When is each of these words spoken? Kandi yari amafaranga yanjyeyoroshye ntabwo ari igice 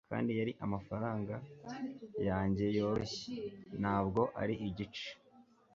Kandi 0.09 0.31
yari 0.39 0.51
amafaranga 0.65 1.33
yanjyeyoroshye 2.27 3.35
ntabwo 3.81 4.21
ari 4.41 4.55
igice 4.69 5.09